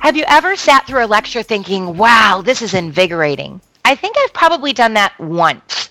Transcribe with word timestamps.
Have 0.00 0.16
you 0.16 0.24
ever 0.28 0.56
sat 0.56 0.86
through 0.86 1.04
a 1.04 1.06
lecture 1.06 1.42
thinking, 1.42 1.96
wow, 1.96 2.42
this 2.42 2.62
is 2.62 2.72
invigorating? 2.72 3.60
I 3.84 3.94
think 3.94 4.16
I've 4.18 4.32
probably 4.32 4.72
done 4.72 4.94
that 4.94 5.18
once. 5.20 5.90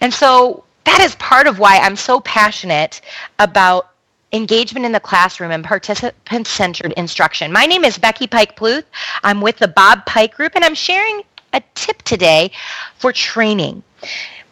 And 0.00 0.12
so 0.12 0.64
that 0.82 1.00
is 1.00 1.14
part 1.16 1.46
of 1.46 1.60
why 1.60 1.78
I'm 1.78 1.94
so 1.94 2.18
passionate 2.20 3.00
about 3.38 3.90
engagement 4.32 4.84
in 4.84 4.90
the 4.90 4.98
classroom 4.98 5.52
and 5.52 5.64
participant-centered 5.64 6.92
instruction. 6.96 7.52
My 7.52 7.64
name 7.64 7.84
is 7.84 7.96
Becky 7.96 8.26
Pike 8.26 8.56
Pluth. 8.56 8.86
I'm 9.22 9.40
with 9.40 9.58
the 9.58 9.68
Bob 9.68 10.04
Pike 10.04 10.34
Group, 10.34 10.56
and 10.56 10.64
I'm 10.64 10.74
sharing 10.74 11.22
a 11.52 11.62
tip 11.76 12.02
today 12.02 12.50
for 12.98 13.12
training. 13.12 13.84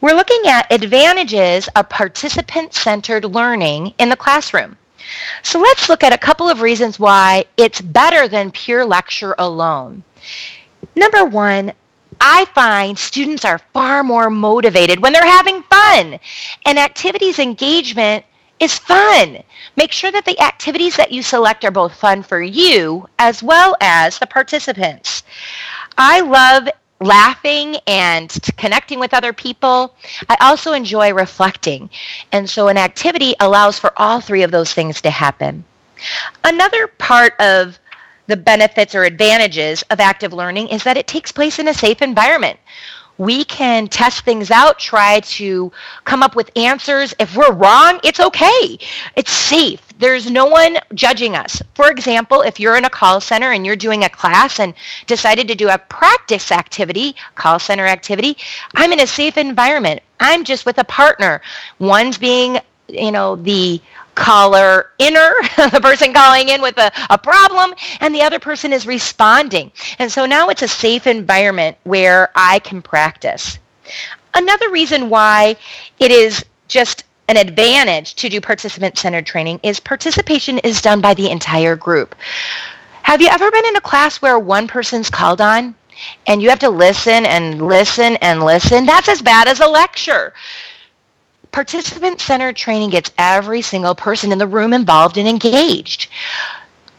We're 0.01 0.15
looking 0.15 0.43
at 0.47 0.73
advantages 0.73 1.69
of 1.75 1.89
participant-centered 1.89 3.25
learning 3.25 3.95
in 3.99 4.09
the 4.09 4.17
classroom. 4.17 4.77
So 5.43 5.61
let's 5.61 5.89
look 5.89 6.03
at 6.03 6.13
a 6.13 6.19
couple 6.19 6.49
of 6.49 6.61
reasons 6.61 6.99
why 6.99 7.45
it's 7.57 7.81
better 7.81 8.29
than 8.29 8.51
pure 8.51 8.85
lecture 8.85 9.35
alone. 9.39 10.05
Number 10.95 11.25
one, 11.25 11.73
I 12.21 12.45
find 12.55 12.99
students 12.99 13.45
are 13.45 13.61
far 13.73 14.05
more 14.05 14.31
motivated 14.31 15.01
when 15.01 15.13
they're 15.13 15.25
having 15.27 15.63
fun. 15.65 16.19
And 16.65 16.79
activities 16.79 17.39
engagement 17.39 18.25
is 18.61 18.79
fun. 18.79 19.43
Make 19.77 19.91
sure 19.91 20.13
that 20.13 20.25
the 20.25 20.39
activities 20.41 20.97
that 20.97 21.11
you 21.11 21.23
select 21.23 21.65
are 21.65 21.73
both 21.73 21.95
fun 21.95 22.23
for 22.23 22.41
you 22.41 23.09
as 23.19 23.43
well 23.43 23.77
as 23.81 24.19
the 24.19 24.27
participants. 24.27 25.25
I 25.99 26.21
love 26.21 26.69
laughing 27.03 27.77
and 27.87 28.31
connecting 28.57 28.99
with 28.99 29.15
other 29.15 29.33
people. 29.33 29.95
I 30.29 30.37
also 30.41 30.73
enjoy 30.73 31.13
reflecting. 31.13 31.91
And 32.33 32.49
so 32.49 32.69
an 32.69 32.79
activity 32.79 33.35
allows 33.41 33.79
for 33.79 33.93
all 33.97 34.21
three 34.21 34.43
of 34.43 34.51
those 34.51 34.73
things 34.73 35.01
to 35.03 35.11
happen. 35.11 35.65
Another 36.45 36.87
part 36.87 37.39
of 37.41 37.79
the 38.27 38.37
benefits 38.37 38.95
or 38.95 39.05
advantages 39.05 39.83
of 39.91 40.01
active 40.01 40.33
learning 40.33 40.69
is 40.69 40.85
that 40.85 40.97
it 40.97 41.07
takes 41.07 41.33
place 41.33 41.59
in 41.59 41.69
a 41.69 41.75
safe 41.75 42.03
environment 42.03 42.59
we 43.19 43.45
can 43.45 43.89
test 43.89 44.25
things 44.25 44.51
out, 44.51 44.79
try 44.79 45.21
to 45.21 45.71
come 46.05 46.23
up 46.23 46.35
with 46.35 46.51
answers. 46.57 47.15
If 47.19 47.37
we're 47.37 47.53
wrong, 47.53 48.01
it's 48.03 48.21
okay. 48.21 48.79
It's 49.17 49.31
safe. 49.31 49.81
There's 49.99 50.31
no 50.31 50.47
one 50.47 50.79
judging 50.95 51.37
us. 51.37 51.63
For 51.75 51.91
example, 51.91 52.43
if 52.43 52.59
you're 52.59 52.77
in 52.77 52.85
a 52.85 52.91
call 52.91 53.21
center 53.21 53.53
and 53.53 53.65
you're 53.65 53.77
doing 53.77 54.05
a 54.05 54.09
class 54.09 54.59
and 54.59 54.75
decided 55.07 55.47
to 55.49 55.55
do 55.55 55.69
a 55.69 55.79
practice 55.79 56.51
activity, 56.51 57.15
call 57.35 57.59
center 57.59 57.87
activity, 57.87 58.37
I'm 58.75 58.93
in 58.93 59.01
a 59.01 59.07
safe 59.07 59.37
environment. 59.37 60.01
I'm 60.19 60.45
just 60.45 60.67
with 60.67 60.79
a 60.79 60.85
partner. 60.85 61.41
One's 61.79 62.19
being, 62.19 62.59
you 62.89 63.13
know, 63.13 63.37
the 63.37 63.81
caller 64.15 64.91
inner, 64.99 65.33
the 65.57 65.81
person 65.83 66.13
calling 66.13 66.49
in 66.49 66.63
with 66.63 66.79
a, 66.79 66.91
a 67.11 67.19
problem, 67.19 67.75
and 68.01 68.15
the 68.15 68.23
other 68.23 68.39
person 68.39 68.73
is 68.73 68.87
responding. 68.87 69.73
And 69.99 70.11
so 70.11 70.27
now 70.27 70.49
it's 70.49 70.63
a 70.63 70.69
safe 70.69 71.07
environment 71.07 71.77
where 71.85 72.31
I 72.35 72.59
can 72.61 72.83
practice. 72.83 73.59
Another 74.35 74.71
reason 74.71 75.11
why 75.11 75.57
it 75.99 76.11
is 76.11 76.45
just 76.69 77.05
an 77.29 77.37
advantage 77.37 78.15
to 78.17 78.29
do 78.29 78.41
participant-centered 78.41 79.27
training 79.27 79.61
is 79.63 79.81
participation 79.81 80.59
is 80.59 80.83
done 80.83 81.01
by 81.01 81.15
the 81.15 81.31
entire 81.31 81.77
group. 81.77 82.15
Have 83.03 83.21
you 83.21 83.29
ever 83.29 83.51
been 83.51 83.67
in 83.67 83.77
a 83.77 83.81
class 83.81 84.23
where 84.23 84.39
one 84.39 84.67
person's 84.69 85.11
called 85.11 85.41
on 85.41 85.75
and 86.27 86.43
you 86.43 86.49
have 86.49 86.59
to 86.61 86.71
listen 86.71 87.27
and 87.27 87.67
listen 87.67 88.17
and 88.17 88.43
listen? 88.43 88.87
That's 88.87 89.09
as 89.09 89.23
bad 89.23 89.49
as 89.49 89.61
a 89.61 89.67
lecture. 89.67 90.33
Participant-centered 91.53 92.57
training 92.57 92.91
gets 92.91 93.13
every 93.19 93.61
single 93.61 93.95
person 93.95 94.33
in 94.33 94.39
the 94.39 94.47
room 94.47 94.73
involved 94.73 95.19
and 95.19 95.29
engaged. 95.29 96.09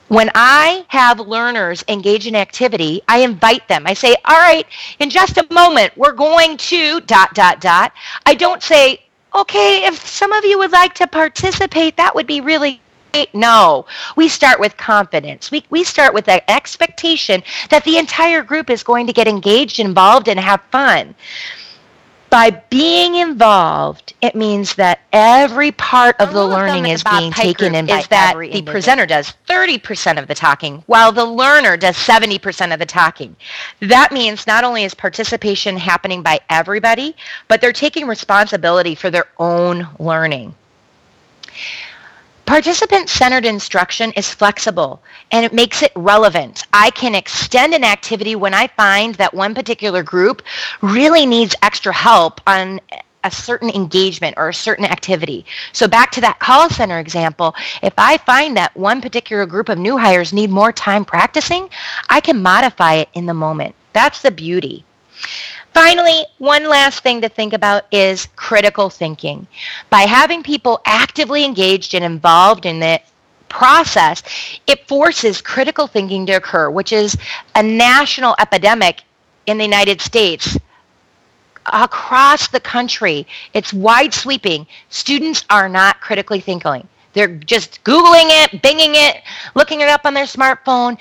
When 0.09 0.29
I 0.35 0.85
have 0.89 1.19
learners 1.19 1.83
engage 1.87 2.27
in 2.27 2.35
activity, 2.35 3.01
I 3.07 3.21
invite 3.21 3.67
them. 3.67 3.87
I 3.87 3.95
say, 3.95 4.15
all 4.25 4.37
right, 4.37 4.67
in 4.99 5.09
just 5.09 5.37
a 5.37 5.47
moment, 5.51 5.97
we're 5.97 6.11
going 6.11 6.57
to 6.57 7.01
dot, 7.01 7.33
dot, 7.33 7.61
dot. 7.61 7.93
I 8.27 8.35
don't 8.35 8.61
say, 8.61 9.01
okay, 9.33 9.85
if 9.85 10.05
some 10.07 10.31
of 10.31 10.45
you 10.45 10.59
would 10.59 10.71
like 10.71 10.93
to 10.95 11.07
participate, 11.07 11.97
that 11.97 12.13
would 12.13 12.27
be 12.27 12.39
really 12.39 12.79
great. 13.11 13.33
No, 13.33 13.87
we 14.15 14.29
start 14.29 14.59
with 14.59 14.77
confidence. 14.77 15.49
We, 15.49 15.65
we 15.71 15.83
start 15.83 16.13
with 16.13 16.25
the 16.25 16.47
expectation 16.51 17.41
that 17.71 17.83
the 17.85 17.97
entire 17.97 18.43
group 18.43 18.69
is 18.69 18.83
going 18.83 19.07
to 19.07 19.13
get 19.13 19.27
engaged, 19.27 19.79
involved, 19.79 20.27
and 20.27 20.39
have 20.39 20.61
fun 20.71 21.15
by 22.33 22.49
being 22.49 23.13
involved, 23.13 24.15
it 24.19 24.33
means 24.33 24.73
that 24.73 25.01
every 25.13 25.71
part 25.71 26.19
of 26.19 26.33
the 26.33 26.43
learning 26.43 26.87
is 26.87 27.03
being 27.03 27.31
taken 27.31 27.75
in 27.75 27.85
by 27.85 27.99
is 27.99 28.07
that 28.07 28.35
the 28.35 28.63
presenter 28.63 29.05
does 29.05 29.35
30% 29.47 30.17
of 30.17 30.27
the 30.27 30.33
talking 30.33 30.83
while 30.87 31.11
the 31.11 31.23
learner 31.23 31.77
does 31.77 31.95
70% 31.95 32.73
of 32.73 32.79
the 32.79 32.87
talking. 32.87 33.35
That 33.81 34.11
means 34.11 34.47
not 34.47 34.63
only 34.63 34.83
is 34.83 34.95
participation 34.95 35.77
happening 35.77 36.23
by 36.23 36.39
everybody, 36.49 37.15
but 37.47 37.61
they're 37.61 37.71
taking 37.71 38.07
responsibility 38.07 38.95
for 38.95 39.11
their 39.11 39.27
own 39.37 39.87
learning. 39.99 40.55
Participant-centered 42.45 43.45
instruction 43.45 44.11
is 44.13 44.29
flexible 44.29 45.01
and 45.31 45.45
it 45.45 45.53
makes 45.53 45.81
it 45.81 45.93
relevant. 45.95 46.65
I 46.73 46.89
can 46.91 47.15
extend 47.15 47.73
an 47.73 47.85
activity 47.85 48.35
when 48.35 48.53
I 48.53 48.67
find 48.67 49.15
that 49.15 49.33
one 49.33 49.55
particular 49.55 50.03
group 50.03 50.41
really 50.81 51.25
needs 51.25 51.55
extra 51.61 51.93
help 51.93 52.41
on 52.45 52.81
a 53.23 53.31
certain 53.31 53.69
engagement 53.69 54.35
or 54.37 54.49
a 54.49 54.53
certain 54.53 54.85
activity. 54.85 55.45
So 55.71 55.87
back 55.87 56.11
to 56.11 56.21
that 56.21 56.39
call 56.39 56.69
center 56.69 56.99
example, 56.99 57.55
if 57.81 57.93
I 57.97 58.17
find 58.17 58.57
that 58.57 58.75
one 58.75 59.01
particular 59.01 59.45
group 59.45 59.69
of 59.69 59.77
new 59.77 59.97
hires 59.97 60.33
need 60.33 60.49
more 60.49 60.73
time 60.73 61.05
practicing, 61.05 61.69
I 62.09 62.19
can 62.19 62.41
modify 62.41 62.95
it 62.95 63.09
in 63.13 63.25
the 63.25 63.33
moment. 63.33 63.73
That's 63.93 64.21
the 64.21 64.31
beauty. 64.31 64.83
Finally, 65.73 66.25
one 66.37 66.69
last 66.69 67.01
thing 67.01 67.21
to 67.21 67.29
think 67.29 67.53
about 67.53 67.85
is 67.91 68.27
critical 68.35 68.89
thinking. 68.89 69.47
By 69.89 70.01
having 70.01 70.43
people 70.43 70.81
actively 70.85 71.43
engaged 71.43 71.95
and 71.95 72.05
involved 72.05 72.65
in 72.65 72.79
the 72.79 73.01
process, 73.49 74.21
it 74.67 74.87
forces 74.87 75.41
critical 75.41 75.87
thinking 75.87 76.25
to 76.27 76.33
occur, 76.33 76.69
which 76.69 76.91
is 76.91 77.17
a 77.55 77.63
national 77.63 78.35
epidemic 78.39 79.03
in 79.47 79.57
the 79.57 79.63
United 79.63 79.99
States. 79.99 80.57
Across 81.65 82.49
the 82.49 82.59
country, 82.59 83.25
it's 83.53 83.73
wide 83.73 84.13
sweeping. 84.13 84.67
Students 84.89 85.45
are 85.49 85.69
not 85.69 86.01
critically 86.01 86.39
thinking. 86.39 86.87
They're 87.13 87.35
just 87.35 87.83
Googling 87.83 88.27
it, 88.43 88.61
binging 88.61 88.93
it, 88.95 89.23
looking 89.55 89.81
it 89.81 89.89
up 89.89 90.01
on 90.05 90.13
their 90.13 90.25
smartphone, 90.25 90.97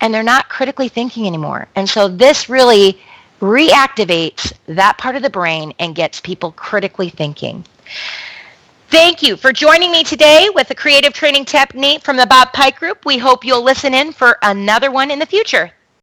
and 0.00 0.12
they're 0.12 0.22
not 0.22 0.48
critically 0.48 0.88
thinking 0.88 1.26
anymore. 1.26 1.68
And 1.76 1.88
so 1.88 2.08
this 2.08 2.48
really 2.48 2.98
reactivates 3.40 4.52
that 4.66 4.98
part 4.98 5.16
of 5.16 5.22
the 5.22 5.30
brain 5.30 5.74
and 5.78 5.94
gets 5.94 6.20
people 6.20 6.52
critically 6.52 7.08
thinking. 7.08 7.64
Thank 8.90 9.22
you 9.22 9.36
for 9.36 9.52
joining 9.52 9.92
me 9.92 10.02
today 10.04 10.48
with 10.54 10.70
a 10.70 10.74
creative 10.74 11.12
training 11.12 11.44
technique 11.44 12.02
from 12.02 12.16
the 12.16 12.26
Bob 12.26 12.52
Pike 12.52 12.78
Group. 12.78 13.04
We 13.04 13.18
hope 13.18 13.44
you'll 13.44 13.62
listen 13.62 13.94
in 13.94 14.12
for 14.12 14.38
another 14.42 14.90
one 14.90 15.10
in 15.10 15.18
the 15.18 15.26
future. 15.26 15.72